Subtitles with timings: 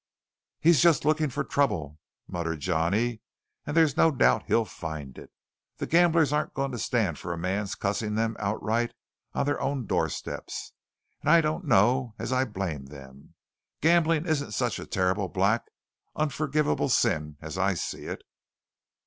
[0.59, 3.21] "He's just looking for trouble," muttered Johnny,
[3.67, 5.31] "and there's no doubt he'll find it.
[5.77, 8.95] The gamblers aren't going to stand for a man's cussing 'em outright
[9.35, 10.73] on their own doorsteps
[11.21, 13.35] and I don't know as I blame them.
[13.79, 15.67] Gambling isn't such a terrible, black,
[16.15, 18.23] unforgivable sin as I see it."